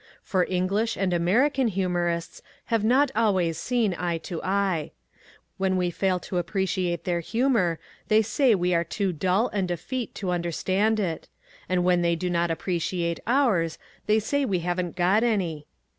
[0.23, 2.41] For English and American humourists
[2.73, 4.93] have not always seen eye to eye.
[5.57, 7.77] When we fail to appreciate their humour
[8.07, 11.27] they say we are too dull and effete to understand it:
[11.69, 13.77] and when they do not appreciate ours
[14.07, 15.67] they say we haven't got any.